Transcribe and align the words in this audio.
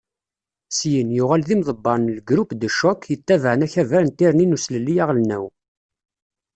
Syin, 0.77 1.09
yuɣal 1.17 1.43
d 1.47 1.49
imḍebber 1.55 1.97
n 1.99 2.13
"Le 2.15 2.21
groupe 2.29 2.53
de 2.61 2.69
choc" 2.77 3.01
yettabaɛen 3.07 3.65
akabar 3.65 4.03
n 4.05 4.09
Tirni 4.17 4.45
n 4.45 4.55
uslelli 4.55 4.95
aɣelnaw. 5.03 5.45